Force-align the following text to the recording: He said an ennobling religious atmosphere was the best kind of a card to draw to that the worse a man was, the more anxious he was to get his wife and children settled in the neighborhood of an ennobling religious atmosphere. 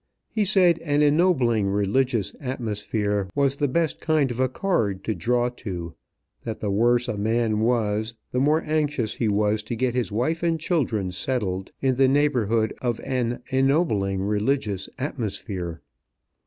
He 0.31 0.45
said 0.45 0.79
an 0.79 1.03
ennobling 1.03 1.67
religious 1.67 2.35
atmosphere 2.39 3.29
was 3.35 3.57
the 3.57 3.67
best 3.67 4.01
kind 4.01 4.31
of 4.31 4.39
a 4.39 4.49
card 4.49 5.03
to 5.03 5.13
draw 5.13 5.49
to 5.49 5.93
that 6.43 6.59
the 6.59 6.71
worse 6.71 7.07
a 7.07 7.17
man 7.17 7.59
was, 7.59 8.15
the 8.31 8.39
more 8.39 8.63
anxious 8.65 9.13
he 9.13 9.27
was 9.27 9.61
to 9.61 9.75
get 9.75 9.93
his 9.93 10.11
wife 10.11 10.41
and 10.41 10.59
children 10.59 11.11
settled 11.11 11.71
in 11.83 11.97
the 11.97 12.07
neighborhood 12.07 12.73
of 12.81 12.99
an 13.01 13.43
ennobling 13.51 14.23
religious 14.23 14.89
atmosphere. 14.97 15.81